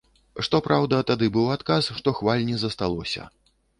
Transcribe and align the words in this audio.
Што 0.45 0.61
праўда, 0.67 1.01
тады 1.11 1.29
быў 1.35 1.51
адказ, 1.57 1.91
што 1.99 2.17
хваль 2.21 2.43
не 2.49 2.57
засталося. 2.65 3.29